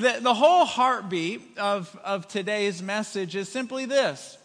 [0.00, 4.38] The, the whole heartbeat of, of today's message is simply this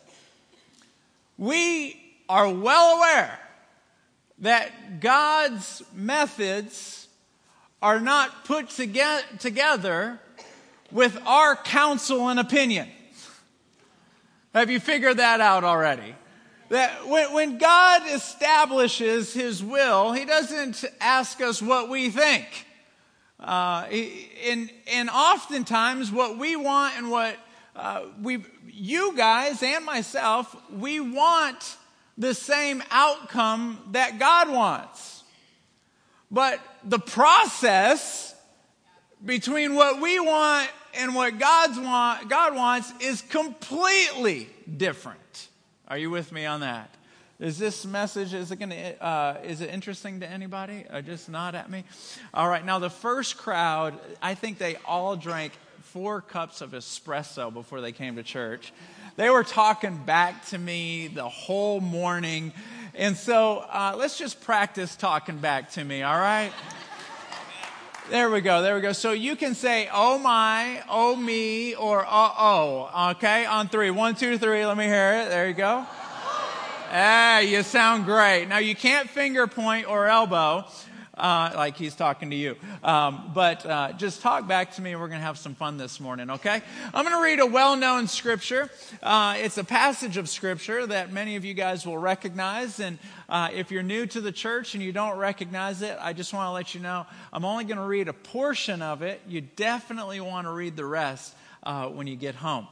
[1.37, 1.95] We
[2.27, 3.39] are well aware
[4.39, 7.07] that God's methods
[7.81, 10.19] are not put together
[10.91, 12.89] with our counsel and opinion.
[14.53, 16.15] Have you figured that out already?
[16.67, 22.64] That when, when God establishes His will, He doesn't ask us what we think.
[23.45, 23.85] Uh,
[24.47, 27.37] and, and oftentimes, what we want and what
[27.75, 31.77] uh, we, you guys and myself, we want
[32.17, 35.23] the same outcome that God wants.
[36.31, 38.33] But the process
[39.23, 45.49] between what we want and what God's want, God wants is completely different.
[45.87, 46.89] Are you with me on that?
[47.37, 50.85] Is this message is it going to uh, is it interesting to anybody?
[50.91, 51.83] Or just nod at me.
[52.33, 52.65] All right.
[52.65, 57.91] Now the first crowd, I think they all drank four cups of espresso before they
[57.91, 58.71] came to church.
[59.17, 62.53] They were talking back to me the whole morning,
[62.93, 66.03] and so uh, let's just practice talking back to me.
[66.03, 66.53] All right.
[68.09, 68.61] There we go.
[68.61, 68.93] There we go.
[68.93, 73.11] So you can say, oh my, oh me, or uh oh.
[73.11, 73.89] Okay, on three.
[73.89, 74.65] One, two, three.
[74.65, 75.29] Let me hear it.
[75.29, 75.85] There you go.
[76.95, 78.45] Hey, you sound great.
[78.45, 80.63] Now you can't finger point or elbow.
[81.13, 82.55] Uh, like he's talking to you.
[82.85, 84.95] Um, but uh, just talk back to me.
[84.95, 86.61] We're going to have some fun this morning, okay?
[86.93, 88.69] I'm going to read a well known scripture.
[89.03, 92.79] Uh, it's a passage of scripture that many of you guys will recognize.
[92.79, 96.33] And uh, if you're new to the church and you don't recognize it, I just
[96.33, 99.19] want to let you know I'm only going to read a portion of it.
[99.27, 102.69] You definitely want to read the rest uh, when you get home.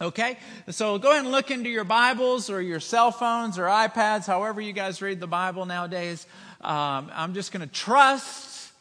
[0.00, 0.38] Okay?
[0.70, 4.60] So go ahead and look into your Bibles or your cell phones or iPads, however
[4.60, 6.26] you guys read the Bible nowadays.
[6.60, 8.72] Um, I'm just going to trust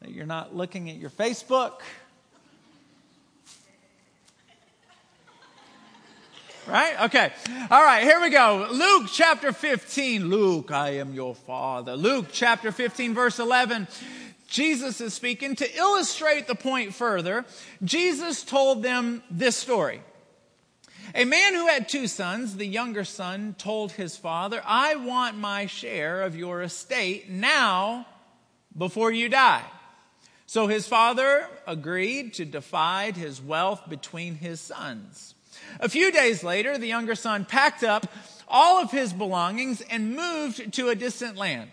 [0.00, 1.80] that you're not looking at your Facebook.
[6.66, 7.02] Right?
[7.02, 7.30] Okay.
[7.70, 8.68] All right, here we go.
[8.72, 10.30] Luke chapter 15.
[10.30, 11.94] Luke, I am your father.
[11.94, 13.86] Luke chapter 15, verse 11.
[14.48, 15.56] Jesus is speaking.
[15.56, 17.44] To illustrate the point further,
[17.82, 20.00] Jesus told them this story.
[21.16, 25.66] A man who had two sons, the younger son told his father, I want my
[25.66, 28.06] share of your estate now
[28.76, 29.62] before you die.
[30.46, 35.36] So his father agreed to divide his wealth between his sons.
[35.78, 38.06] A few days later, the younger son packed up
[38.48, 41.70] all of his belongings and moved to a distant land.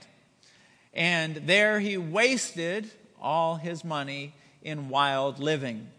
[0.94, 5.90] And there he wasted all his money in wild living.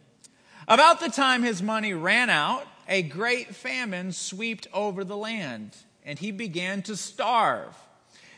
[0.69, 6.19] About the time his money ran out, a great famine swept over the land, and
[6.19, 7.75] he began to starve.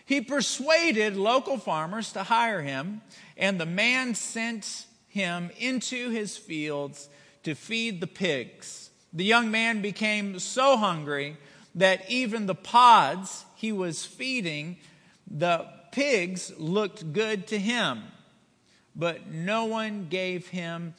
[0.06, 3.02] He persuaded local farmers to hire him,
[3.36, 7.08] and the man sent him into his fields
[7.42, 8.90] to feed the pigs.
[9.12, 11.36] The young man became so hungry
[11.74, 14.76] that even the pods he was feeding
[15.28, 18.04] the pigs looked good to him,
[18.94, 20.94] but no one gave him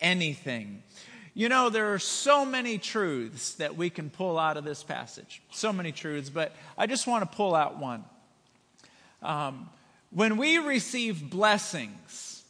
[0.00, 0.82] anything.
[1.36, 5.42] You know, there are so many truths that we can pull out of this passage.
[5.50, 8.04] So many truths, but I just want to pull out one.
[9.20, 9.68] Um,
[10.10, 12.44] when we receive blessings,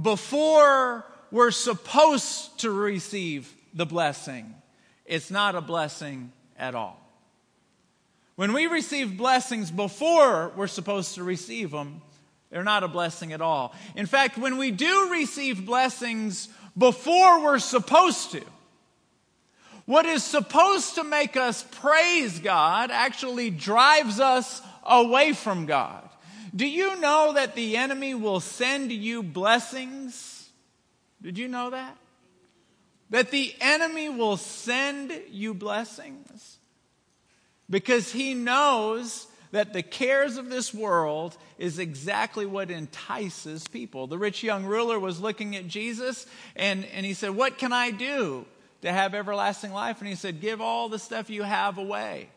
[0.00, 4.54] before we're supposed to receive the blessing,
[5.06, 7.00] it's not a blessing at all.
[8.36, 12.02] When we receive blessings before we're supposed to receive them,
[12.50, 13.74] they're not a blessing at all.
[13.96, 18.42] In fact, when we do receive blessings before we're supposed to.
[19.86, 26.08] What is supposed to make us praise God actually drives us away from God.
[26.54, 30.48] Do you know that the enemy will send you blessings?
[31.20, 31.96] Did you know that?
[33.10, 36.58] That the enemy will send you blessings
[37.68, 44.08] because he knows that the cares of this world is exactly what entices people.
[44.08, 47.92] The rich young ruler was looking at Jesus and, and he said, What can I
[47.92, 48.46] do
[48.82, 50.00] to have everlasting life?
[50.00, 52.30] And he said, Give all the stuff you have away.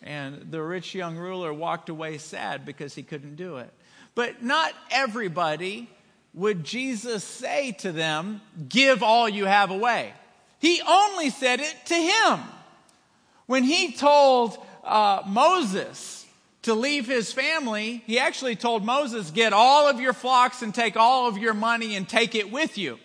[0.00, 3.72] And the rich young ruler walked away sad because he couldn't do it.
[4.14, 5.90] But not everybody
[6.34, 10.12] would Jesus say to them, Give all you have away.
[10.60, 12.38] He only said it to him.
[13.46, 16.26] When he told uh, Moses,
[16.62, 20.96] to leave his family, he actually told Moses, Get all of your flocks and take
[20.96, 22.98] all of your money and take it with you.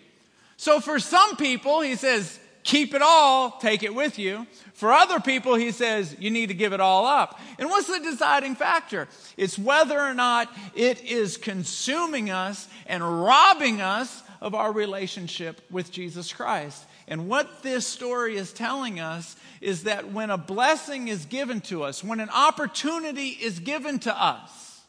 [0.56, 4.46] So for some people, he says, Keep it all, take it with you.
[4.72, 7.38] For other people, he says, You need to give it all up.
[7.58, 9.06] And what's the deciding factor?
[9.36, 15.92] It's whether or not it is consuming us and robbing us of our relationship with
[15.92, 16.84] Jesus Christ.
[17.06, 21.84] And what this story is telling us is that when a blessing is given to
[21.84, 24.82] us, when an opportunity is given to us,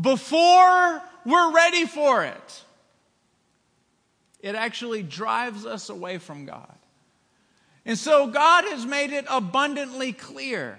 [0.00, 2.64] before we're ready for it,
[4.38, 6.72] it actually drives us away from God.
[7.84, 10.78] And so God has made it abundantly clear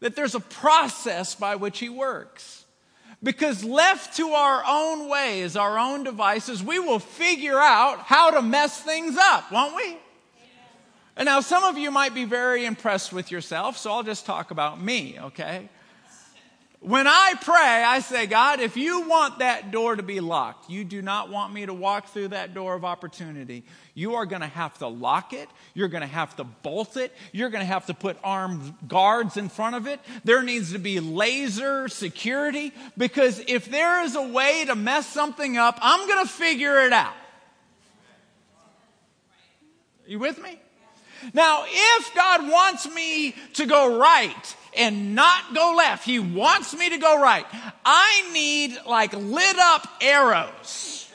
[0.00, 2.64] that there's a process by which He works.
[3.22, 8.40] Because left to our own ways, our own devices, we will figure out how to
[8.40, 9.98] mess things up, won't we?
[11.16, 14.50] And now some of you might be very impressed with yourself, so I'll just talk
[14.50, 15.68] about me, okay?
[16.82, 20.84] When I pray, I say, God, if you want that door to be locked, you
[20.84, 23.62] do not want me to walk through that door of opportunity,
[23.94, 25.48] you are going to have to lock it.
[25.74, 27.12] You're going to have to bolt it.
[27.30, 30.00] You're going to have to put armed guards in front of it.
[30.24, 35.56] There needs to be laser security because if there is a way to mess something
[35.56, 37.14] up, I'm going to figure it out.
[40.04, 40.58] You with me?
[41.32, 46.04] Now, if God wants me to go right, and not go left.
[46.04, 47.44] He wants me to go right.
[47.84, 51.10] I need like lit up arrows.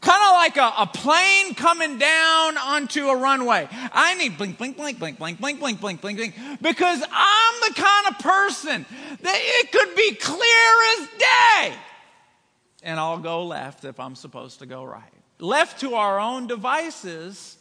[0.00, 3.68] kind of like a, a, plane coming down onto a runway.
[3.92, 7.74] I need blink, blink, blink, blink, blink, blink, blink, blink, blink, blink, because I'm the
[7.80, 8.86] kind of person
[9.22, 11.78] that it could be clear as day.
[12.82, 15.02] And I'll go left if I'm supposed to go right.
[15.38, 17.55] Left to our own devices,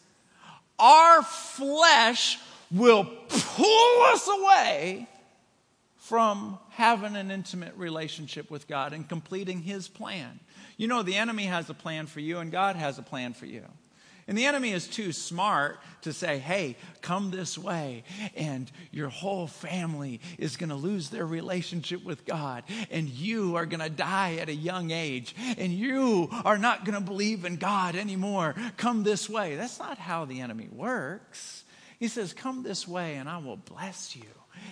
[0.79, 2.39] our flesh
[2.71, 5.07] will pull us away
[5.97, 10.39] from having an intimate relationship with God and completing His plan.
[10.77, 13.45] You know, the enemy has a plan for you, and God has a plan for
[13.45, 13.63] you.
[14.27, 18.03] And the enemy is too smart to say, hey, come this way,
[18.35, 23.67] and your whole family is going to lose their relationship with God, and you are
[23.67, 27.57] going to die at a young age, and you are not going to believe in
[27.57, 28.55] God anymore.
[28.77, 29.55] Come this way.
[29.57, 31.63] That's not how the enemy works.
[31.99, 34.25] He says, Come this way and I will bless you.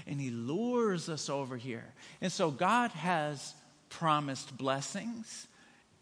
[0.08, 1.94] And he lures us over here.
[2.22, 3.54] And so God has
[3.90, 5.48] promised blessings,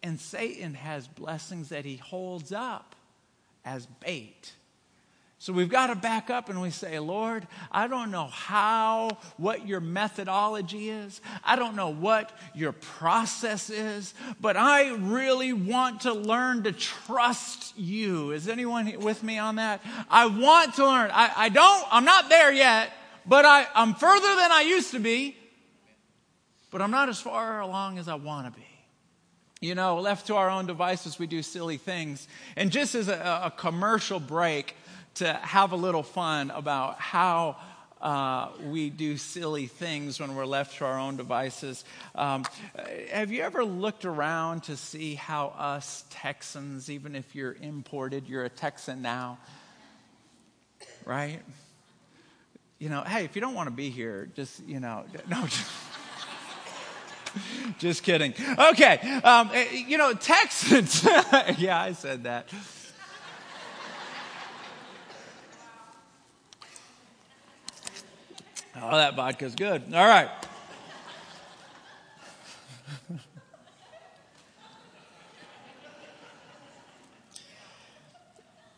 [0.01, 2.95] and Satan has blessings that he holds up
[3.65, 4.53] as bait
[5.41, 9.67] so we've got to back up and we say, Lord, I don't know how, what
[9.67, 11.19] your methodology is.
[11.43, 17.75] I don't know what your process is, but I really want to learn to trust
[17.75, 18.29] you.
[18.33, 19.81] Is anyone with me on that?
[20.11, 21.09] I want to learn.
[21.11, 22.91] I, I don't, I'm not there yet,
[23.25, 25.35] but I, I'm further than I used to be,
[26.69, 28.67] but I'm not as far along as I want to be.
[29.61, 32.27] You know, left to our own devices, we do silly things.
[32.55, 34.75] And just as a, a commercial break,
[35.15, 37.57] to have a little fun about how
[38.01, 41.83] uh, we do silly things when we're left to our own devices.
[42.15, 42.45] Um,
[43.11, 48.45] have you ever looked around to see how us Texans, even if you're imported, you're
[48.45, 49.37] a Texan now,
[51.05, 51.41] right?
[52.79, 55.69] You know, hey, if you don't want to be here, just, you know, no, just,
[57.79, 58.33] just kidding.
[58.71, 61.03] Okay, um, eh, you know, Texans,
[61.57, 62.49] yeah, I said that.
[68.83, 69.83] Oh, that vodka's good.
[69.93, 70.29] All right.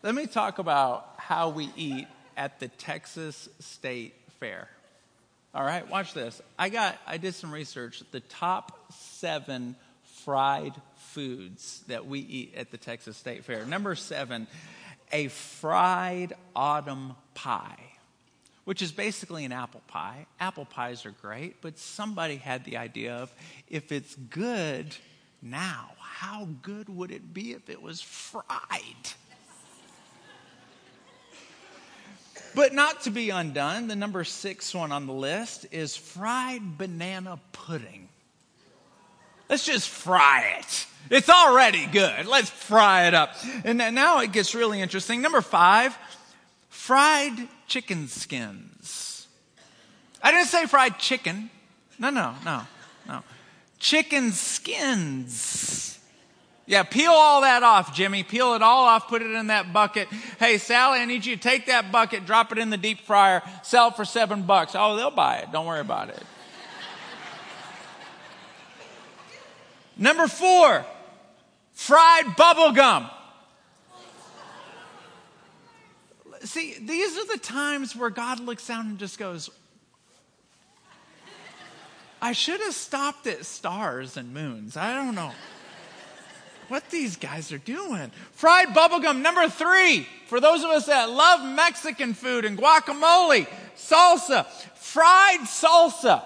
[0.02, 4.68] Let me talk about how we eat at the Texas State Fair.
[5.56, 6.42] All right, watch this.
[6.58, 8.04] I got I did some research.
[8.12, 9.76] The top 7
[10.24, 13.66] fried foods that we eat at the Texas State Fair.
[13.66, 14.48] Number 7,
[15.12, 17.94] a fried autumn pie
[18.66, 20.26] which is basically an apple pie.
[20.40, 23.34] Apple pies are great, but somebody had the idea of
[23.68, 24.96] if it's good
[25.42, 28.44] now, how good would it be if it was fried?
[32.56, 37.40] But not to be undone, the number six one on the list is fried banana
[37.52, 38.10] pudding.
[39.50, 40.88] Let's just fry it.
[41.10, 42.26] It's already good.
[42.26, 43.36] Let's fry it up.
[43.64, 45.22] And now it gets really interesting.
[45.22, 45.98] Number five,
[46.70, 49.28] fried chicken skins.
[50.22, 51.50] I didn't say fried chicken.
[52.00, 52.62] No, no, no,
[53.08, 53.24] no.
[53.80, 55.93] Chicken skins.
[56.66, 58.24] Yeah, peel all that off, Jimmy.
[58.24, 60.08] Peel it all off, put it in that bucket.
[60.40, 63.42] Hey, Sally, I need you to take that bucket, drop it in the deep fryer,
[63.64, 64.74] sell it for seven bucks.
[64.74, 65.52] Oh, they'll buy it.
[65.52, 66.24] Don't worry about it.
[69.98, 70.86] Number four,
[71.74, 73.10] fried bubble gum.
[76.46, 79.50] see, these are the times where God looks down and just goes,
[82.22, 84.78] I should have stopped at stars and moons.
[84.78, 85.32] I don't know.
[86.68, 88.12] What these guys are doing.
[88.32, 90.08] Fried bubblegum, number three.
[90.28, 96.24] For those of us that love Mexican food and guacamole, salsa, fried salsa.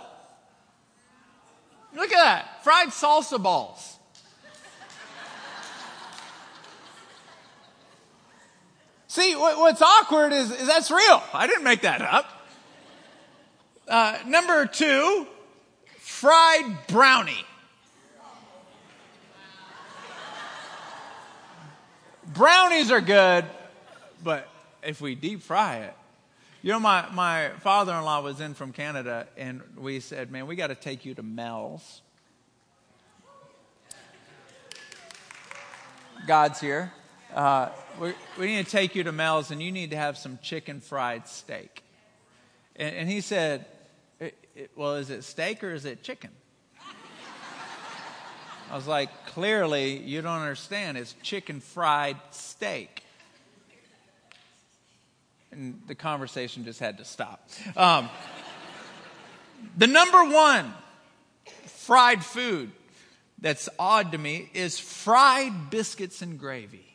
[1.95, 2.63] Look at that.
[2.63, 3.97] Fried salsa balls.
[9.17, 11.23] See, what's awkward is, is, that's real.
[11.33, 12.29] I didn't make that up.
[13.87, 15.25] Uh, number two,
[15.97, 17.46] fried brownie.
[22.37, 23.45] Brownies are good,
[24.23, 24.47] but
[24.83, 25.95] if we deep fry it,
[26.61, 30.45] you know, my, my father in law was in from Canada, and we said, Man,
[30.45, 32.01] we got to take you to Mel's.
[36.27, 36.91] God's here.
[37.33, 40.37] Uh, we, we need to take you to Mel's, and you need to have some
[40.43, 41.81] chicken fried steak.
[42.75, 43.65] And, and he said,
[44.75, 46.29] Well, is it steak or is it chicken?
[48.71, 50.97] I was like, Clearly, you don't understand.
[50.97, 53.03] It's chicken fried steak.
[55.51, 57.47] And the conversation just had to stop.
[57.75, 58.09] Um,
[59.77, 60.73] the number one
[61.65, 62.71] fried food
[63.39, 66.85] that's odd to me is fried biscuits and gravy.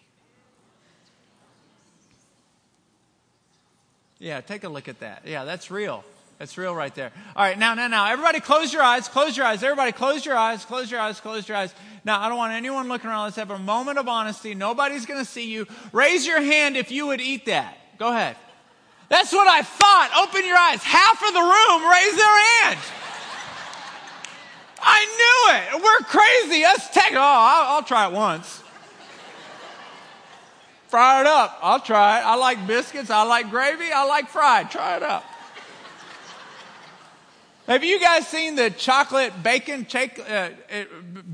[4.19, 5.23] Yeah, take a look at that.
[5.27, 6.05] Yeah, that's real.
[6.43, 7.13] That's real right there.
[7.37, 9.63] All right, now, now, now, everybody close your eyes, close your eyes.
[9.63, 11.73] Everybody close your eyes, close your eyes, close your eyes.
[12.05, 13.27] Now, I don't want anyone looking around.
[13.27, 14.53] Let's have a moment of honesty.
[14.53, 15.69] Nobody's going to see you.
[15.93, 17.79] Raise your hand if you would eat that.
[17.97, 18.35] Go ahead.
[19.09, 20.27] That's what I thought.
[20.29, 20.83] Open your eyes.
[20.83, 22.79] Half of the room raise their hand.
[24.81, 25.85] I knew it.
[25.85, 26.65] We're crazy.
[26.65, 27.13] Us tech.
[27.13, 28.65] Oh, I'll, I'll try it once.
[30.89, 31.57] Fry it up.
[31.63, 32.27] I'll try it.
[32.27, 33.11] I like biscuits.
[33.11, 33.93] I like gravy.
[33.95, 34.73] I like fried.
[34.73, 35.25] Try it up.
[37.67, 40.51] Have you guys seen the chocolate bacon, uh, uh,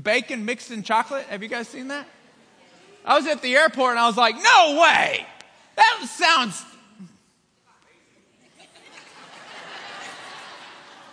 [0.03, 1.25] bacon mixed in chocolate?
[1.25, 2.05] Have you guys seen that?
[3.03, 5.25] I was at the airport and I was like, no way.
[5.75, 6.63] That sounds.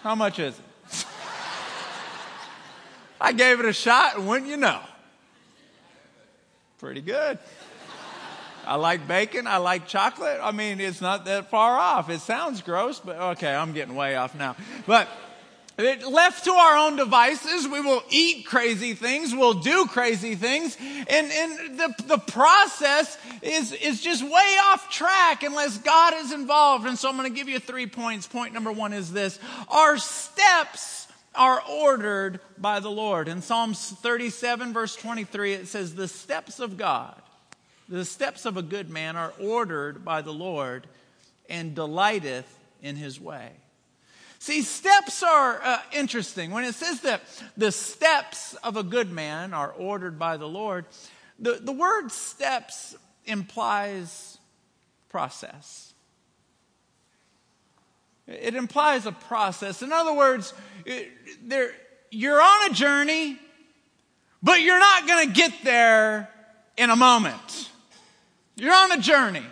[0.02, 0.64] How much is it?
[3.20, 4.80] I gave it a shot, and wouldn't you know?
[6.78, 7.38] Pretty good.
[8.66, 9.46] I like bacon.
[9.46, 10.38] I like chocolate.
[10.42, 12.10] I mean, it's not that far off.
[12.10, 14.56] It sounds gross, but okay, I'm getting way off now.
[14.86, 15.08] But
[15.78, 21.30] left to our own devices, we will eat crazy things, we'll do crazy things, and,
[21.30, 26.86] and the, the process is, is just way off track unless God is involved.
[26.86, 28.26] And so I'm going to give you three points.
[28.26, 33.28] Point number one is this Our steps are ordered by the Lord.
[33.28, 37.14] In Psalms 37, verse 23, it says, The steps of God,
[37.88, 40.86] the steps of a good man are ordered by the Lord
[41.48, 43.50] and delighteth in his way.
[44.38, 46.50] See, steps are uh, interesting.
[46.50, 47.22] When it says that
[47.56, 50.84] the steps of a good man are ordered by the Lord,
[51.38, 54.38] the, the word steps implies
[55.08, 55.94] process.
[58.26, 59.82] It implies a process.
[59.82, 60.52] In other words,
[60.84, 61.10] it,
[62.10, 63.38] you're on a journey,
[64.42, 66.28] but you're not going to get there
[66.76, 67.70] in a moment.
[68.58, 69.44] You're on a journey.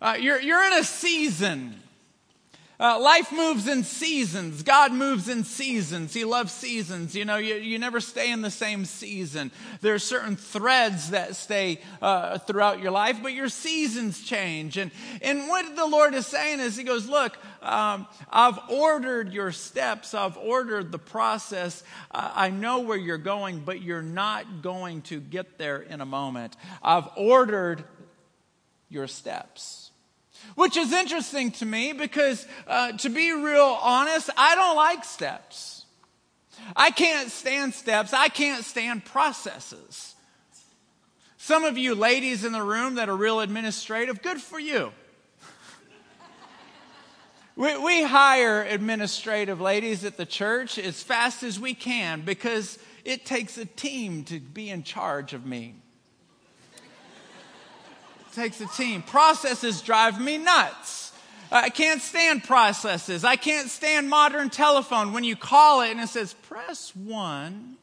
[0.00, 1.74] Uh, you're, you're in a season.
[2.80, 4.62] Uh, life moves in seasons.
[4.62, 6.14] God moves in seasons.
[6.14, 7.14] He loves seasons.
[7.14, 9.52] You know, you, you never stay in the same season.
[9.82, 14.78] There are certain threads that stay uh, throughout your life, but your seasons change.
[14.78, 19.52] And, and what the Lord is saying is, He goes, Look, um, I've ordered your
[19.52, 21.84] steps, I've ordered the process.
[22.10, 26.56] I know where you're going, but you're not going to get there in a moment.
[26.82, 27.84] I've ordered
[28.90, 29.92] your steps.
[30.54, 35.86] Which is interesting to me because, uh, to be real honest, I don't like steps.
[36.76, 38.12] I can't stand steps.
[38.12, 40.14] I can't stand processes.
[41.36, 44.92] Some of you ladies in the room that are real administrative, good for you.
[47.56, 53.24] we, we hire administrative ladies at the church as fast as we can because it
[53.24, 55.76] takes a team to be in charge of me
[58.34, 59.02] takes a team.
[59.02, 61.12] Processes drive me nuts.
[61.52, 63.24] I can't stand processes.
[63.24, 67.76] I can't stand modern telephone when you call it and it says, press one,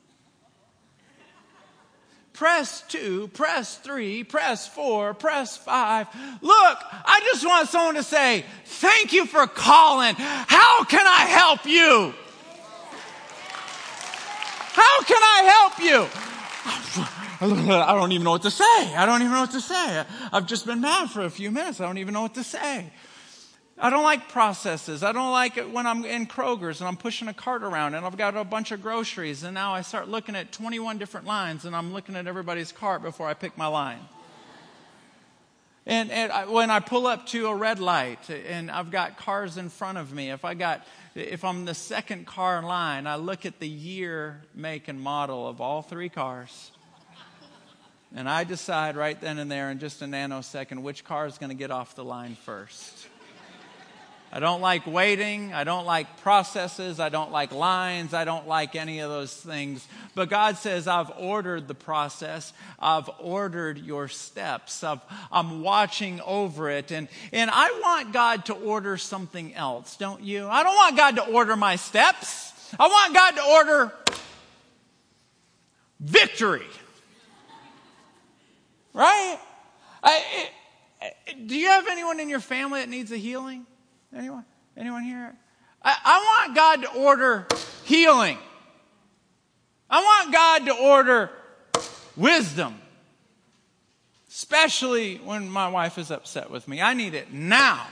[2.32, 6.08] press two, press three, press four, press five.
[6.42, 10.16] Look, I just want someone to say, thank you for calling.
[10.18, 12.14] How can I help you?
[14.72, 15.80] How can I help
[17.04, 17.17] you?
[17.42, 18.64] I don't even know what to say.
[18.66, 20.06] I don't even know what to say.
[20.34, 21.80] I've just been mad for a few minutes.
[21.80, 22.92] I don't even know what to say.
[23.78, 25.04] I don't like processes.
[25.04, 28.04] I don't like it when I'm in Kroger's and I'm pushing a cart around and
[28.08, 31.64] I've got a bunch of groceries and now I start looking at 21 different lines
[31.64, 34.00] and I'm looking at everybody's cart before I pick my line.
[35.86, 39.58] And, and I, when I pull up to a red light and I've got cars
[39.58, 43.16] in front of me, if I got, if I'm the second car in line, I
[43.16, 46.72] look at the year, make, and model of all three cars.
[48.16, 51.50] And I decide right then and there in just a nanosecond which car is going
[51.50, 53.08] to get off the line first.
[54.32, 55.54] I don't like waiting.
[55.54, 57.00] I don't like processes.
[57.00, 58.14] I don't like lines.
[58.14, 59.88] I don't like any of those things.
[60.16, 62.52] But God says, I've ordered the process.
[62.78, 64.84] I've ordered your steps.
[64.84, 65.00] i
[65.32, 66.92] am watching over it.
[66.92, 70.48] And, and I want God to order something else, don't you?
[70.48, 72.54] I don't want God to order my steps.
[72.78, 73.94] I want God to order
[76.02, 76.68] victory.
[78.98, 79.38] Right?
[80.02, 80.50] I,
[81.46, 83.68] do you have anyone in your family that needs a healing?
[84.12, 84.44] Anyone?
[84.76, 85.36] Anyone here?
[85.84, 87.48] I, I want God to order
[87.84, 88.40] healing.
[89.88, 91.30] I want God to order
[92.16, 92.82] wisdom.
[94.30, 96.82] Especially when my wife is upset with me.
[96.82, 97.86] I need it now.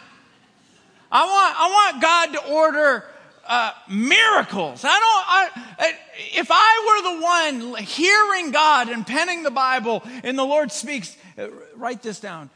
[1.11, 3.05] I want, I want God to order
[3.47, 4.83] uh, miracles.
[4.83, 5.93] I don't, I,
[6.33, 11.15] if I were the one hearing God and penning the Bible and the Lord speaks,
[11.37, 12.49] uh, write this down.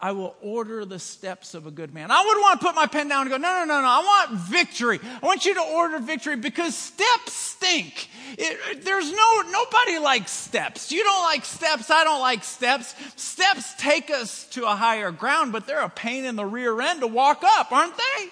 [0.00, 2.12] I will order the steps of a good man.
[2.12, 3.88] I wouldn't want to put my pen down and go, no, no, no, no.
[3.88, 5.00] I want victory.
[5.02, 8.08] I want you to order victory because steps stink.
[8.38, 10.92] It, there's no, nobody likes steps.
[10.92, 11.90] You don't like steps.
[11.90, 12.94] I don't like steps.
[13.16, 17.00] Steps take us to a higher ground, but they're a pain in the rear end
[17.00, 18.30] to walk up, aren't they?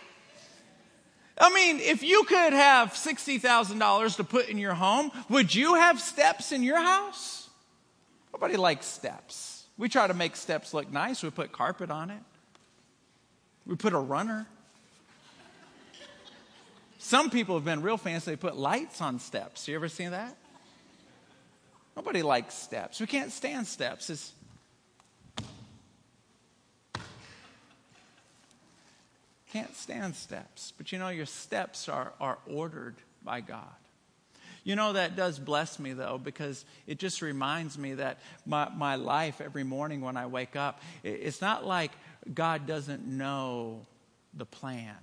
[1.38, 6.00] I mean, if you could have $60,000 to put in your home, would you have
[6.00, 7.50] steps in your house?
[8.33, 9.64] Nobody likes steps.
[9.76, 11.23] We try to make steps look nice.
[11.23, 12.23] We put carpet on it,
[13.66, 14.47] we put a runner.
[16.99, 18.33] Some people have been real fancy.
[18.33, 19.69] They put lights on steps.
[19.69, 20.37] You ever seen that?
[21.94, 22.99] Nobody likes steps.
[22.99, 24.11] We can't stand steps.
[24.11, 24.33] It's,
[29.57, 30.75] can't stand steps.
[30.77, 33.64] But you know, your steps are, are ordered by God.
[34.64, 38.97] You know, that does bless me though, because it just reminds me that my, my
[38.97, 41.92] life every morning when I wake up, it's not like
[42.35, 43.87] God doesn't know
[44.35, 44.97] the plan.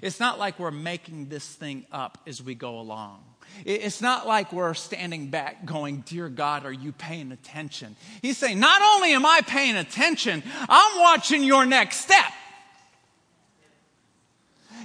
[0.00, 3.22] It's not like we're making this thing up as we go along.
[3.64, 7.96] It's not like we're standing back going, Dear God, are you paying attention?
[8.22, 12.32] He's saying, Not only am I paying attention, I'm watching your next step.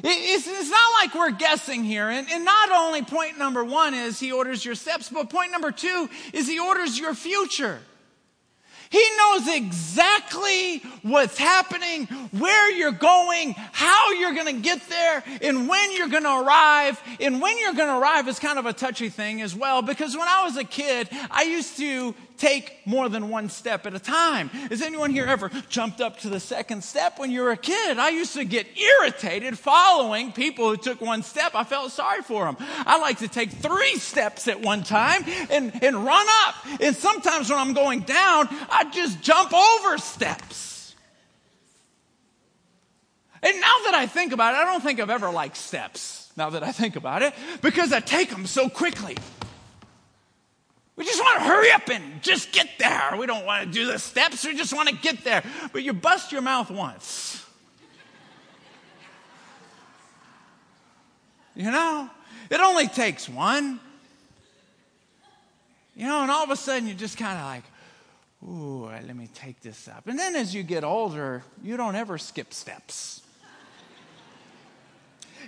[0.04, 2.10] It's, not like we're guessing here.
[2.10, 6.10] And not only point number one is he orders your steps, but point number two
[6.34, 7.80] is he orders your future.
[8.92, 15.70] He knows exactly what's happening, where you're going, how you're going to get there, and
[15.70, 17.00] when you're going to arrive.
[17.20, 20.18] And when you're going to arrive is kind of a touchy thing as well, because
[20.18, 24.00] when I was a kid, I used to take more than one step at a
[24.00, 24.50] time.
[24.50, 28.00] Has anyone here ever jumped up to the second step when you were a kid?
[28.00, 31.52] I used to get irritated following people who took one step.
[31.54, 32.58] I felt sorry for them.
[32.60, 36.56] I like to take three steps at one time and, and run up.
[36.82, 40.96] And sometimes when I'm going down, I just jump over steps.
[43.42, 46.50] And now that I think about it, I don't think I've ever liked steps, now
[46.50, 49.16] that I think about it, because I take them so quickly.
[51.00, 53.16] We just want to hurry up and just get there.
[53.18, 55.42] We don't want to do the steps, we just want to get there.
[55.72, 57.42] But you bust your mouth once.
[61.56, 62.10] You know,
[62.50, 63.80] it only takes one.
[65.96, 67.64] You know, and all of a sudden you're just kind of like,
[68.44, 70.06] ooh, let me take this up.
[70.08, 73.22] And then as you get older, you don't ever skip steps.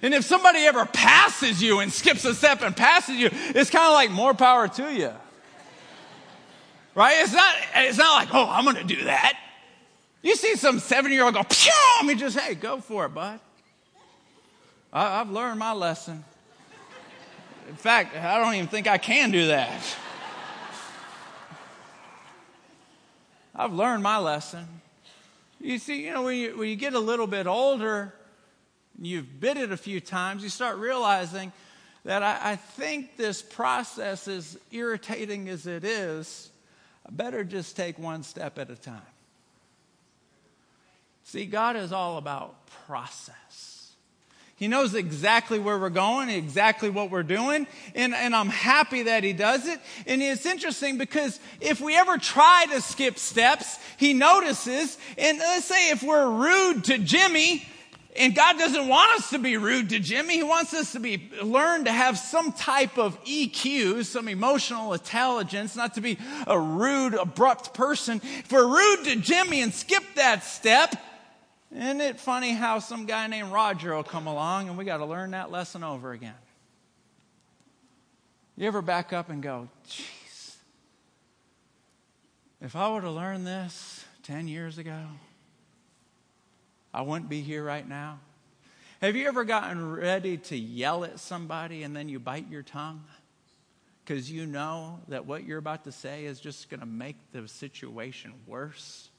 [0.02, 3.88] And if somebody ever passes you and skips a step and passes you, it's kind
[3.88, 5.12] of like more power to you.
[6.94, 7.22] Right?
[7.22, 9.38] It's not, it's not like, oh, I'm going to do that.
[10.22, 13.40] You see some seven year old go, pew, I just, hey, go for it, bud.
[14.94, 16.24] I, I've learned my lesson.
[17.70, 19.82] In fact, I don't even think I can do that.
[23.56, 24.68] I've learned my lesson.
[25.60, 28.14] You see, you know, when you, when you get a little bit older,
[29.00, 31.52] you've bit it a few times, you start realizing
[32.04, 36.51] that I, I think this process, as irritating as it is,
[37.06, 39.02] I better just take one step at a time.
[41.24, 43.92] See, God is all about process.
[44.62, 49.24] He knows exactly where we're going, exactly what we're doing, and, and I'm happy that
[49.24, 49.80] He does it.
[50.06, 55.00] And it's interesting because if we ever try to skip steps, He notices.
[55.18, 57.66] And let's say if we're rude to Jimmy,
[58.18, 60.36] And God doesn't want us to be rude to Jimmy.
[60.36, 65.78] He wants us to be learn to have some type of EQ, some emotional intelligence,
[65.78, 68.20] not to be a rude, abrupt person.
[68.24, 70.94] If we're rude to Jimmy and skip that step,
[71.74, 75.06] isn't it funny how some guy named Roger will come along and we got to
[75.06, 76.34] learn that lesson over again?
[78.58, 80.56] You ever back up and go, jeez,
[82.62, 85.00] if I were to learn this 10 years ago,
[86.94, 88.20] I wouldn't be here right now.
[89.02, 93.04] Have you ever gotten ready to yell at somebody and then you bite your tongue?
[94.04, 97.48] Because you know that what you're about to say is just going to make the
[97.48, 99.10] situation worse?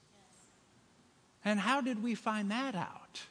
[1.45, 3.23] And how did we find that out?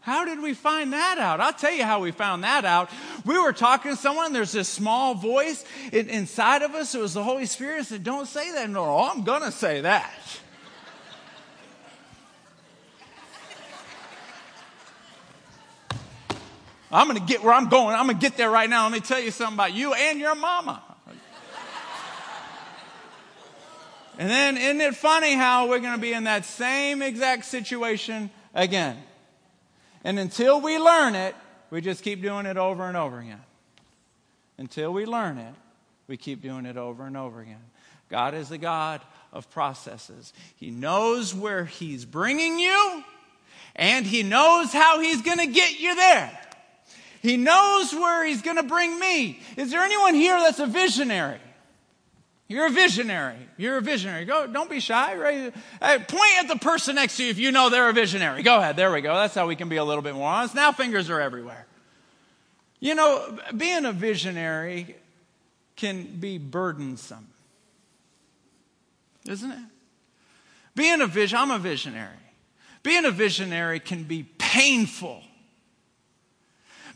[0.00, 1.40] How did we find that out?
[1.40, 2.90] I'll tell you how we found that out.
[3.26, 6.94] We were talking to someone, there's this small voice inside of us.
[6.94, 8.70] It was the Holy Spirit said, Don't say that.
[8.70, 10.10] No, oh, I'm going to say that.
[16.92, 17.94] I'm going to get where I'm going.
[17.94, 18.84] I'm going to get there right now.
[18.84, 20.82] Let me tell you something about you and your mama.
[24.18, 28.30] and then, isn't it funny how we're going to be in that same exact situation
[28.54, 28.96] again?
[30.02, 31.34] And until we learn it,
[31.70, 33.42] we just keep doing it over and over again.
[34.58, 35.54] Until we learn it,
[36.08, 37.62] we keep doing it over and over again.
[38.08, 39.00] God is the God
[39.32, 40.32] of processes.
[40.56, 43.04] He knows where He's bringing you,
[43.76, 46.38] and He knows how He's going to get you there.
[47.20, 49.40] He knows where He's going to bring me.
[49.56, 51.40] Is there anyone here that's a visionary?
[52.48, 53.36] You're a visionary.
[53.58, 54.24] You're a visionary.
[54.24, 55.14] Go, don't be shy.
[55.14, 55.54] Right?
[55.80, 58.42] Hey, point at the person next to you if you know they're a visionary.
[58.42, 58.74] Go ahead.
[58.74, 59.14] There we go.
[59.14, 60.56] That's how we can be a little bit more honest.
[60.56, 61.66] Now fingers are everywhere.
[62.80, 64.96] You know, being a visionary
[65.76, 67.28] can be burdensome.
[69.28, 69.58] Isn't it?
[70.74, 72.16] Being a vision, I'm a visionary.
[72.82, 75.22] Being a visionary can be painful.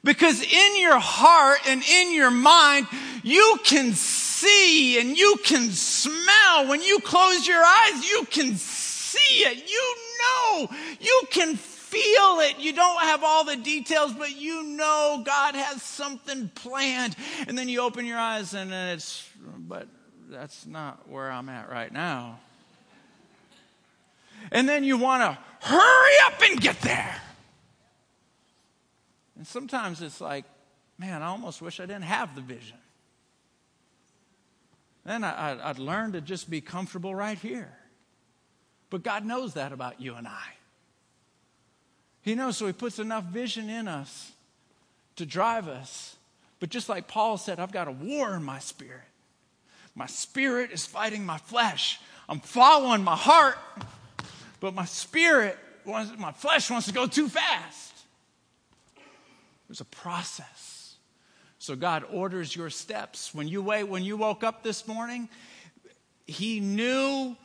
[0.04, 2.86] Because in your heart and in your mind,
[3.22, 6.68] you can see and you can smell.
[6.68, 9.68] When you close your eyes, you can see it.
[9.68, 10.68] You know.
[11.00, 12.58] You can feel it.
[12.58, 17.16] You don't have all the details, but you know God has something planned.
[17.48, 19.26] And then you open your eyes and it's,
[19.58, 19.88] but
[20.28, 22.40] that's not where I'm at right now.
[24.52, 27.22] And then you want to hurry up and get there.
[29.44, 30.46] And sometimes it's like,
[30.96, 32.78] man, I almost wish I didn't have the vision.
[35.04, 37.70] Then I, would learn to just be comfortable right here.
[38.88, 40.46] But God knows that about you and I.
[42.22, 44.32] He knows, so He puts enough vision in us
[45.16, 46.16] to drive us.
[46.58, 49.02] But just like Paul said, I've got a war in my spirit.
[49.94, 52.00] My spirit is fighting my flesh.
[52.30, 53.58] I'm following my heart,
[54.60, 57.93] but my spirit, wants, my flesh wants to go too fast.
[59.74, 60.94] There's a process.
[61.58, 63.34] So God orders your steps.
[63.34, 65.28] When you wait, when you woke up this morning,
[66.28, 67.36] He knew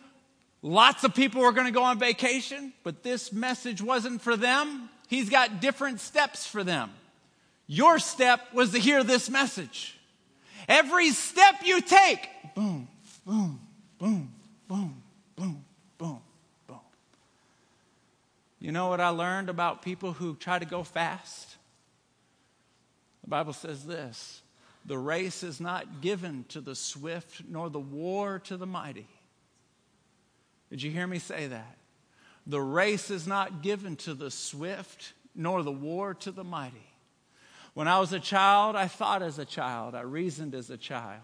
[0.62, 4.92] lots of people were going to go on vacation, but this message wasn't for them.
[5.08, 6.92] He's got different steps for them.
[7.66, 9.98] Your step was to hear this message.
[10.68, 12.88] Every step you take, boom,
[13.26, 13.60] boom,
[13.98, 14.32] boom,
[14.68, 15.02] boom,
[15.36, 15.66] boom,
[15.98, 16.22] boom,
[16.68, 16.80] boom.
[18.60, 21.49] You know what I learned about people who try to go fast?
[23.30, 24.42] The Bible says this
[24.88, 29.06] the race is not given to the swift, nor the war to the mighty.
[30.72, 31.78] Did you hear me say that?
[32.48, 36.90] The race is not given to the swift, nor the war to the mighty.
[37.76, 41.22] When I was a child, I thought as a child, I reasoned as a child.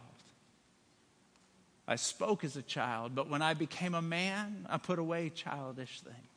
[1.87, 6.01] I spoke as a child, but when I became a man, I put away childish
[6.01, 6.34] things.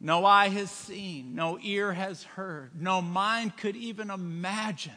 [0.00, 4.92] No eye has seen, no ear has heard, no mind could even imagine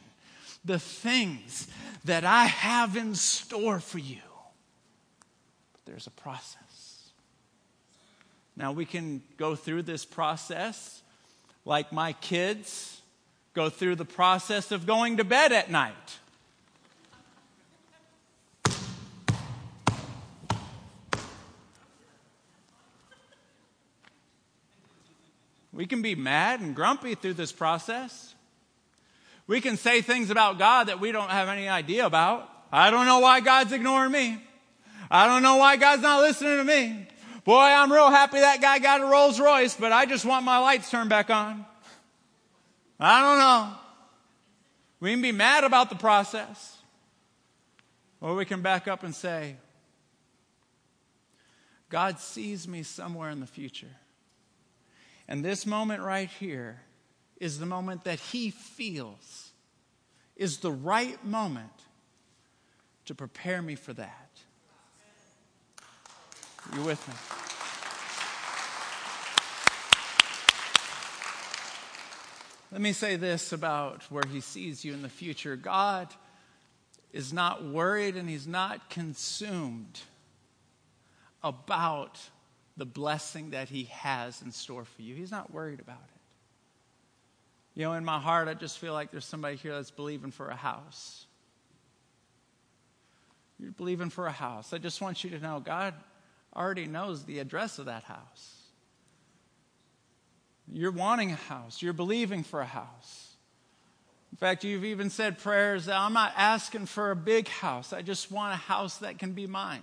[0.65, 1.67] the things
[2.03, 4.17] that I have in store for you.
[5.71, 7.11] But there's a process.
[8.57, 11.01] Now, we can go through this process
[11.63, 13.01] like my kids
[13.53, 16.19] go through the process of going to bed at night.
[25.79, 28.35] We can be mad and grumpy through this process.
[29.47, 32.51] We can say things about God that we don't have any idea about.
[32.69, 34.43] I don't know why God's ignoring me.
[35.09, 37.07] I don't know why God's not listening to me.
[37.45, 40.57] Boy, I'm real happy that guy got a Rolls Royce, but I just want my
[40.57, 41.65] lights turned back on.
[42.99, 43.77] I don't know.
[44.99, 46.75] We can be mad about the process.
[48.19, 49.55] Or we can back up and say,
[51.87, 53.95] God sees me somewhere in the future.
[55.29, 56.81] And this moment right here
[57.39, 59.51] is the moment that He feels
[60.35, 61.69] is the right moment
[63.05, 64.29] to prepare me for that.
[66.75, 67.13] You with me?
[72.71, 75.55] Let me say this about where He sees you in the future.
[75.55, 76.07] God
[77.13, 79.99] is not worried and He's not consumed
[81.43, 82.19] about
[82.79, 85.13] the blessing that He has in store for you.
[85.13, 86.19] He's not worried about it.
[87.79, 90.47] You know, in my heart, I just feel like there's somebody here that's believing for
[90.49, 91.25] a house.
[93.59, 94.73] You're believing for a house.
[94.73, 95.93] I just want you to know God
[96.55, 98.55] already knows the address of that house.
[100.71, 103.33] You're wanting a house, you're believing for a house.
[104.31, 108.03] In fact, you've even said prayers that I'm not asking for a big house, I
[108.03, 109.81] just want a house that can be mine.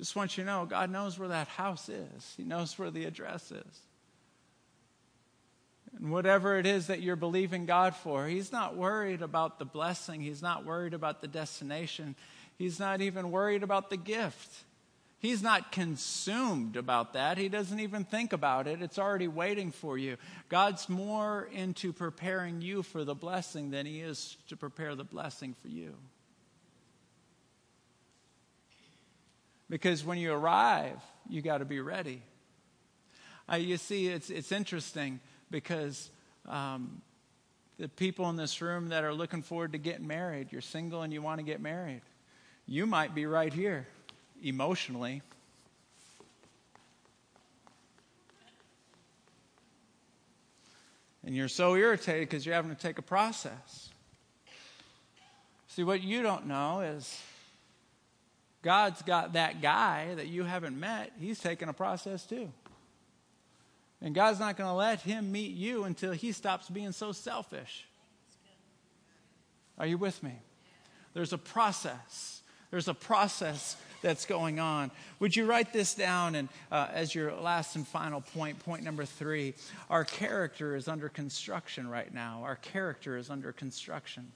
[0.00, 3.04] Just want you to know, God knows where that house is, He knows where the
[3.04, 3.80] address is.
[5.94, 10.22] And whatever it is that you're believing God for, He's not worried about the blessing,
[10.22, 12.16] He's not worried about the destination,
[12.56, 14.64] He's not even worried about the gift.
[15.18, 17.36] He's not consumed about that.
[17.36, 18.80] He doesn't even think about it.
[18.80, 20.16] It's already waiting for you.
[20.48, 25.54] God's more into preparing you for the blessing than He is to prepare the blessing
[25.60, 25.94] for you.
[29.70, 32.22] Because when you arrive, you got to be ready.
[33.50, 36.10] Uh, you see, it's, it's interesting because
[36.48, 37.00] um,
[37.78, 41.12] the people in this room that are looking forward to getting married, you're single and
[41.12, 42.02] you want to get married,
[42.66, 43.86] you might be right here
[44.42, 45.22] emotionally.
[51.24, 53.90] And you're so irritated because you're having to take a process.
[55.68, 57.20] See, what you don't know is
[58.62, 62.52] God's got that guy that you haven't met, he's taking a process too.
[64.02, 67.86] And God's not going to let him meet you until he stops being so selfish.
[69.78, 70.34] Are you with me?
[71.14, 72.42] There's a process.
[72.70, 74.90] There's a process that's going on.
[75.18, 79.04] Would you write this down and uh, as your last and final point, point number
[79.04, 79.54] three?
[79.90, 82.40] Our character is under construction right now.
[82.44, 84.32] Our character is under construction.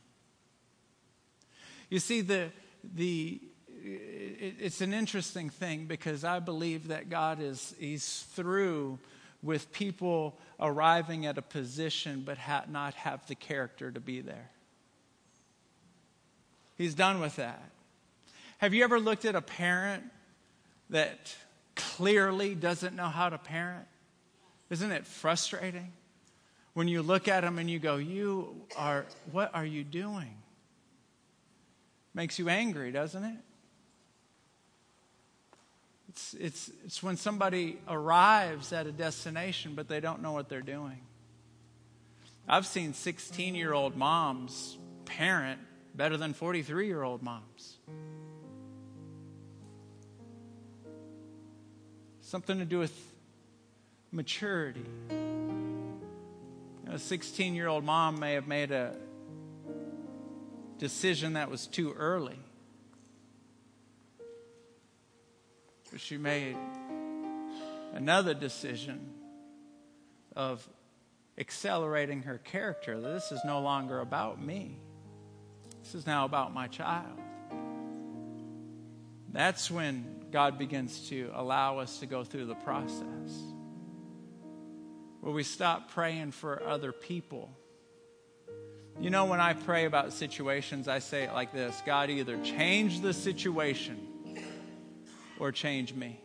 [1.89, 2.51] You see, the
[2.95, 3.41] the
[3.87, 8.99] it's an interesting thing because I believe that God is He's through
[9.42, 14.51] with people arriving at a position but ha- not have the character to be there.
[16.77, 17.62] He's done with that.
[18.59, 20.05] Have you ever looked at a parent
[20.90, 21.35] that
[21.77, 23.87] clearly doesn't know how to parent?
[24.70, 25.92] Isn't it frustrating?
[26.73, 30.35] When you look at them and you go, You are, what are you doing?
[32.14, 33.37] Makes you angry, doesn't it?
[36.14, 40.61] It's, it's, it's when somebody arrives at a destination but they don't know what they're
[40.61, 41.00] doing.
[42.48, 45.61] I've seen 16 year old moms parent
[45.94, 47.79] better than 43 year old moms.
[52.35, 52.92] something to do with
[54.11, 54.85] maturity.
[56.88, 58.96] a 16 year old mom may have made a
[60.79, 62.38] decision that was too early.
[65.95, 66.57] But she made
[67.93, 69.13] another decision
[70.35, 70.69] of
[71.39, 73.01] accelerating her character.
[73.01, 74.77] This is no longer about me,
[75.85, 77.17] this is now about my child.
[79.33, 83.31] That's when God begins to allow us to go through the process.
[85.21, 87.57] Where we stop praying for other people.
[89.01, 93.01] You know, when I pray about situations, I say it like this God, either change
[93.01, 94.09] the situation
[95.45, 96.19] or change me.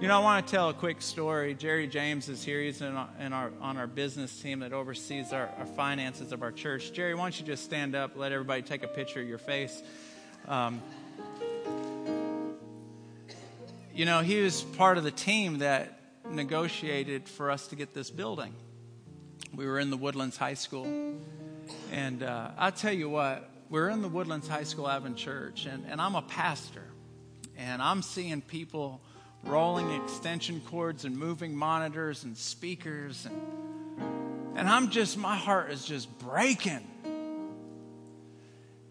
[0.00, 1.54] You know, I want to tell a quick story.
[1.54, 2.60] Jerry James is here.
[2.60, 6.42] He's in our, in our on our business team that oversees our, our, finances of
[6.42, 6.92] our church.
[6.92, 9.84] Jerry, why don't you just stand up, let everybody take a picture of your face.
[10.48, 10.82] Um,
[13.94, 18.10] you know, he was part of the team that negotiated for us to get this
[18.10, 18.52] building.
[19.54, 20.86] We were in the Woodlands High School.
[21.92, 25.86] And uh, I'll tell you what, we're in the Woodlands High School Advent Church, and,
[25.88, 26.84] and I'm a pastor.
[27.56, 29.00] And I'm seeing people
[29.44, 33.26] rolling extension cords and moving monitors and speakers.
[33.26, 33.40] And,
[34.56, 36.86] and I'm just, my heart is just breaking.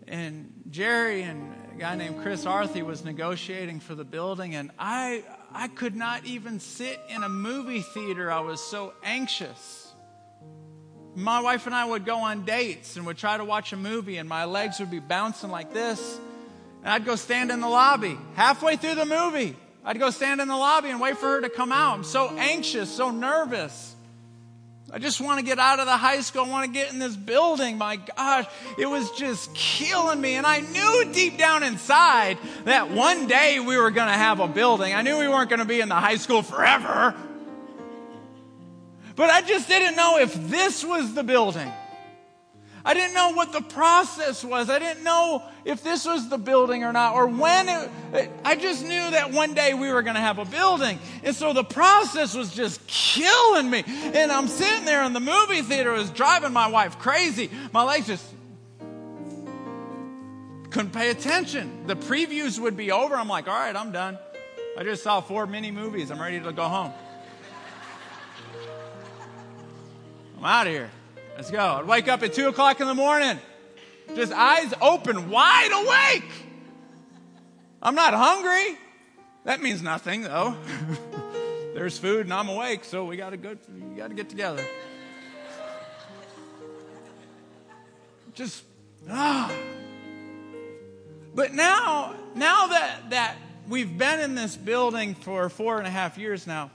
[0.08, 5.24] And Jerry and a guy named Chris Arthey was negotiating for the building, and I,
[5.52, 8.32] I could not even sit in a movie theater.
[8.32, 9.92] I was so anxious.
[11.16, 14.18] My wife and I would go on dates and would try to watch a movie,
[14.18, 16.20] and my legs would be bouncing like this.
[16.86, 18.16] And I'd go stand in the lobby.
[18.36, 21.50] Halfway through the movie, I'd go stand in the lobby and wait for her to
[21.50, 21.96] come out.
[21.96, 23.96] I'm so anxious, so nervous.
[24.94, 26.46] I just want to get out of the high school.
[26.46, 27.80] I want to get in this building.
[27.80, 28.46] My gosh,
[28.78, 30.36] it was just killing me.
[30.36, 34.48] And I knew deep down inside that one day we were going to have a
[34.48, 34.94] building.
[34.94, 37.16] I knew we weren't going to be in the high school forever.
[39.16, 41.72] But I just didn't know if this was the building.
[42.86, 44.70] I didn't know what the process was.
[44.70, 47.90] I didn't know if this was the building or not, or when it,
[48.44, 51.00] I just knew that one day we were going to have a building.
[51.24, 53.84] And so the process was just killing me.
[53.88, 57.50] And I'm sitting there in the movie theater, it was driving my wife crazy.
[57.74, 58.24] My legs just
[60.70, 61.88] couldn't pay attention.
[61.88, 63.16] The previews would be over.
[63.16, 64.20] I'm like, all right, I'm done.
[64.78, 66.12] I just saw four mini movies.
[66.12, 66.94] I'm ready to go home.
[70.38, 70.92] I'm out of here.
[71.36, 71.60] Let's go.
[71.60, 73.38] I'd wake up at 2 o'clock in the morning,
[74.16, 76.32] just eyes open, wide awake.
[77.82, 78.78] I'm not hungry.
[79.44, 80.56] That means nothing, though.
[81.76, 83.58] There's food and I'm awake, so we got to go.
[83.70, 84.64] We got to get together.
[88.34, 88.64] Just
[89.10, 89.52] ah.
[91.36, 93.36] But now, now that that
[93.68, 96.72] we've been in this building for four and a half years now,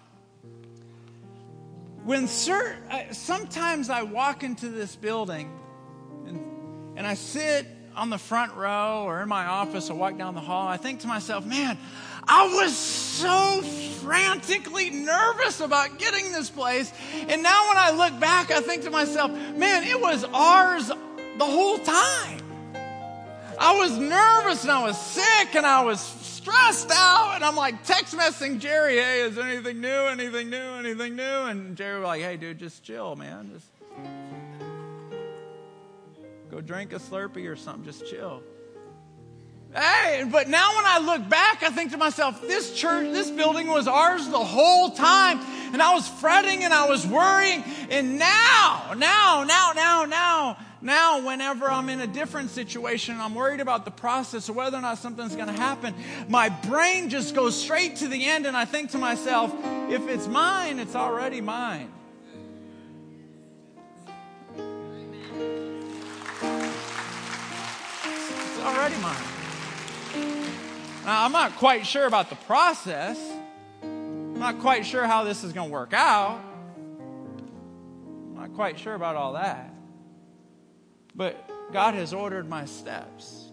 [2.04, 5.50] when certain, sometimes I walk into this building
[6.26, 10.34] and, and I sit on the front row or in my office or walk down
[10.34, 11.76] the hall, I think to myself, man,
[12.24, 13.60] I was so
[14.00, 16.92] frantically nervous about getting this place.
[17.28, 21.44] And now when I look back, I think to myself, man, it was ours the
[21.44, 22.40] whole time.
[23.58, 26.00] I was nervous and I was sick and I was
[26.40, 27.32] stressed out.
[27.36, 29.88] And I'm like text messaging Jerry, hey, is there anything new?
[29.88, 30.56] Anything new?
[30.56, 31.22] Anything new?
[31.22, 33.50] And Jerry was like, hey, dude, just chill, man.
[33.52, 33.66] Just
[36.50, 37.84] go drink a Slurpee or something.
[37.84, 38.42] Just chill.
[39.74, 43.68] Hey, but now when I look back, I think to myself, this church, this building
[43.68, 45.38] was ours the whole time.
[45.72, 47.62] And I was fretting and I was worrying.
[47.90, 53.34] And now, now, now, now, now, now, whenever I'm in a different situation and I'm
[53.34, 55.94] worried about the process or whether or not something's going to happen,
[56.28, 59.54] my brain just goes straight to the end and I think to myself,
[59.90, 61.92] if it's mine, it's already mine.
[68.06, 69.22] It's already mine.
[71.04, 73.18] Now, I'm not quite sure about the process.
[73.82, 76.40] I'm not quite sure how this is going to work out.
[77.02, 79.74] I'm not quite sure about all that.
[81.14, 83.50] But God has ordered my steps,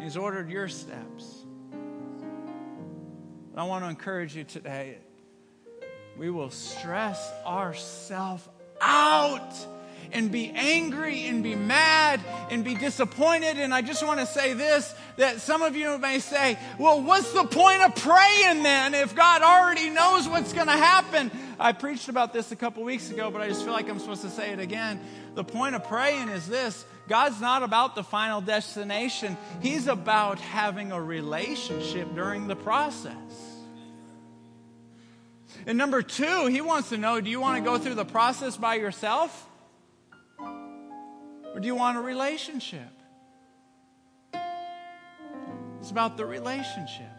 [0.00, 1.44] He's ordered your steps.
[1.72, 4.98] And I want to encourage you today.
[6.16, 8.48] We will stress ourselves
[8.80, 9.52] out
[10.12, 13.58] and be angry and be mad and be disappointed.
[13.58, 17.32] And I just want to say this that some of you may say, well, what's
[17.32, 21.30] the point of praying then if God already knows what's going to happen?
[21.58, 24.22] I preached about this a couple weeks ago, but I just feel like I'm supposed
[24.22, 25.00] to say it again.
[25.34, 30.92] The point of praying is this God's not about the final destination, He's about having
[30.92, 33.14] a relationship during the process.
[35.66, 38.56] And number two, He wants to know do you want to go through the process
[38.56, 39.48] by yourself?
[40.38, 42.80] Or do you want a relationship?
[45.80, 47.13] It's about the relationship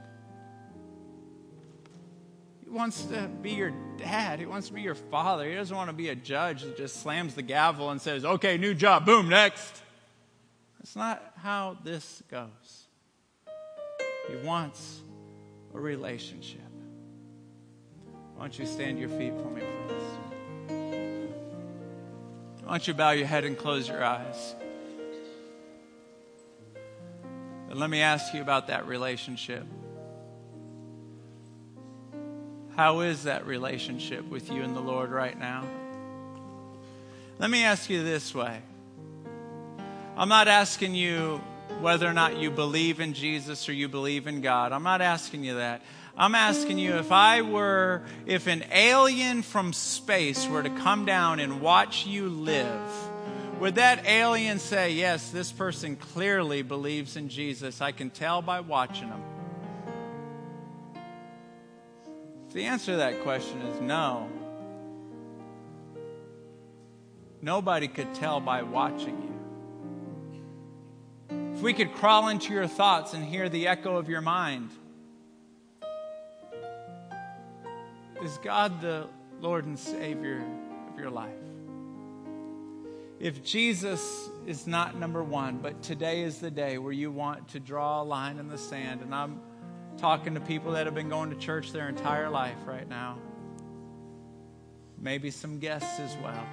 [2.72, 4.40] wants to be your dad.
[4.40, 5.48] He wants to be your father.
[5.48, 8.58] He doesn't want to be a judge that just slams the gavel and says, okay,
[8.58, 9.82] new job, boom, next.
[10.80, 12.88] That's not how this goes.
[14.28, 15.02] He wants
[15.74, 16.62] a relationship.
[18.36, 20.02] Why don't you stand your feet for me, please?
[22.64, 24.56] Why don't you bow your head and close your eyes?
[27.70, 29.66] And let me ask you about that relationship.
[32.76, 35.64] How is that relationship with you and the Lord right now?
[37.40, 38.62] Let me ask you this way
[40.18, 41.42] I'm not asking you
[41.80, 44.72] whether or not you believe in Jesus or you believe in God.
[44.72, 45.84] I'm not asking you that.
[46.18, 51.40] I'm asking you if I were, if an alien from space were to come down
[51.40, 52.90] and watch you live,
[53.60, 57.82] would that alien say, Yes, this person clearly believes in Jesus?
[57.82, 59.22] I can tell by watching them.
[62.56, 64.30] The answer to that question is no.
[67.42, 69.36] Nobody could tell by watching
[71.30, 71.54] you.
[71.54, 74.70] If we could crawl into your thoughts and hear the echo of your mind,
[78.24, 79.10] is God the
[79.42, 80.42] Lord and Savior
[80.90, 81.34] of your life?
[83.20, 87.60] if Jesus is not number one, but today is the day where you want to
[87.60, 89.40] draw a line in the sand, and I'm
[89.98, 93.18] talking to people that have been going to church their entire life right now,
[95.00, 96.46] maybe some guests as well,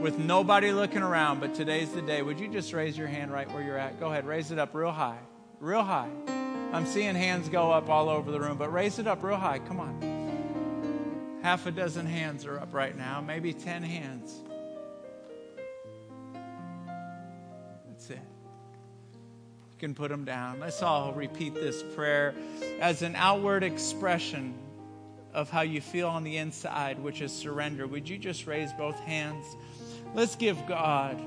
[0.00, 2.22] with nobody looking around, but today's the day.
[2.22, 3.98] Would you just raise your hand right where you're at?
[3.98, 5.18] Go ahead, raise it up real high,
[5.60, 6.10] real high.
[6.72, 9.58] I'm seeing hands go up all over the room, but raise it up real high.
[9.58, 11.38] Come on.
[11.42, 14.42] Half a dozen hands are up right now, maybe 10 hands.
[19.78, 20.60] Can put them down.
[20.60, 22.34] Let's all repeat this prayer
[22.80, 24.54] as an outward expression
[25.32, 27.86] of how you feel on the inside, which is surrender.
[27.86, 29.46] Would you just raise both hands?
[30.14, 31.22] Let's give God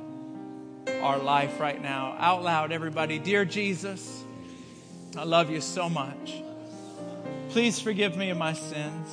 [1.02, 2.16] our life right now.
[2.20, 3.20] Out loud, everybody.
[3.20, 4.24] Dear Jesus,
[5.18, 6.42] I love you so much.
[7.50, 9.10] Please forgive me of my sins.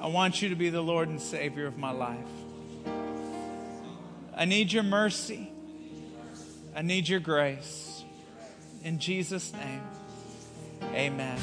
[0.00, 2.18] I want you to be the Lord and Savior of my life.
[4.36, 5.50] I need your mercy.
[6.76, 8.04] I need your grace.
[8.82, 9.82] In Jesus' name,
[10.92, 11.38] amen.